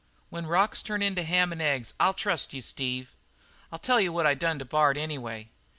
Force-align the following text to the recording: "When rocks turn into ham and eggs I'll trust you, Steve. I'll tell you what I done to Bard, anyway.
"When 0.31 0.47
rocks 0.47 0.81
turn 0.81 1.03
into 1.03 1.21
ham 1.21 1.51
and 1.51 1.61
eggs 1.61 1.93
I'll 1.99 2.15
trust 2.15 2.55
you, 2.55 2.61
Steve. 2.63 3.11
I'll 3.71 3.77
tell 3.77 4.01
you 4.01 4.11
what 4.11 4.25
I 4.25 4.33
done 4.33 4.57
to 4.57 4.65
Bard, 4.65 4.97
anyway. 4.97 5.49